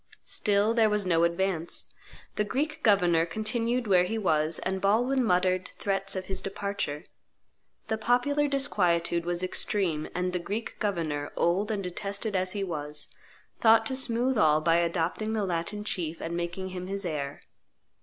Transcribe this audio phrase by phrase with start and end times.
[0.25, 1.93] Still there was no advance;
[2.35, 7.03] the Greek governor continued where be was; and Baldwin muttered threats of his departure.
[7.87, 13.09] The popular disquietude was extreme; and the Greek governor, old and detested as he was,
[13.59, 17.39] thought to smooth all by adopting the Latin chief and making him his heir.